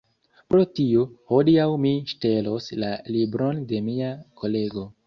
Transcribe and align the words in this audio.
Pro 0.53 0.61
tio, 0.79 1.03
hodiaŭ 1.33 1.67
mi 1.83 1.93
ŝtelos 2.15 2.73
la 2.87 2.91
libron 3.19 3.65
de 3.75 3.87
mia 3.93 4.15
kolego 4.43 4.91